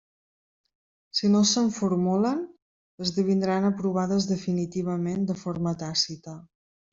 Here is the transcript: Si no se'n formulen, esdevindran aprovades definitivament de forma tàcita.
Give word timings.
Si 1.17 1.27
no 1.33 1.41
se'n 1.49 1.67
formulen, 1.75 2.41
esdevindran 3.09 3.69
aprovades 3.69 4.27
definitivament 4.33 5.29
de 5.33 5.37
forma 5.43 5.77
tàcita. 5.85 6.37